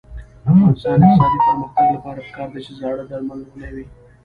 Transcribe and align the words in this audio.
د 0.43 0.45
افغانستان 0.49 0.97
د 1.01 1.03
اقتصادي 1.09 1.39
پرمختګ 1.47 1.87
لپاره 1.95 2.19
پکار 2.27 2.47
ده 2.53 2.59
چې 2.65 2.71
زاړه 2.79 3.03
درمل 3.11 3.39
نه 3.61 3.69
وي. 3.73 3.85